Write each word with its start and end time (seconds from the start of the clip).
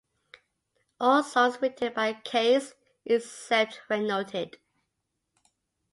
All 0.99 1.21
songs 1.21 1.61
written 1.61 1.93
by 1.93 2.13
Case, 2.13 2.73
except 3.05 3.81
where 3.87 4.01
noted. 4.01 4.57